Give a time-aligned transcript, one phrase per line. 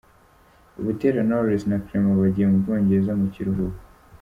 [0.83, 3.79] Butera Knowless na Clement bagiye mu Bwongereza mu kiruhuko